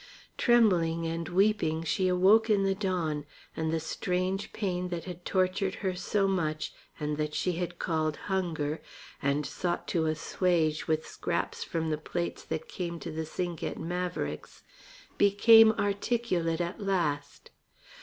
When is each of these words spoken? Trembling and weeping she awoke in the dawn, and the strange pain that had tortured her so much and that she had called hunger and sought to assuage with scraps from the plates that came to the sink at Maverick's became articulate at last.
Trembling 0.35 1.05
and 1.05 1.29
weeping 1.29 1.83
she 1.83 2.07
awoke 2.07 2.49
in 2.49 2.63
the 2.63 2.73
dawn, 2.73 3.23
and 3.55 3.71
the 3.71 3.79
strange 3.79 4.51
pain 4.51 4.87
that 4.87 5.03
had 5.03 5.25
tortured 5.25 5.75
her 5.85 5.93
so 5.93 6.27
much 6.27 6.73
and 6.99 7.17
that 7.17 7.35
she 7.35 7.51
had 7.51 7.77
called 7.77 8.17
hunger 8.25 8.81
and 9.21 9.45
sought 9.45 9.87
to 9.89 10.07
assuage 10.07 10.87
with 10.87 11.05
scraps 11.07 11.63
from 11.63 11.91
the 11.91 11.99
plates 11.99 12.43
that 12.43 12.67
came 12.67 12.99
to 12.99 13.11
the 13.11 13.27
sink 13.27 13.61
at 13.61 13.77
Maverick's 13.79 14.63
became 15.19 15.71
articulate 15.73 16.61
at 16.61 16.81
last. 16.81 17.51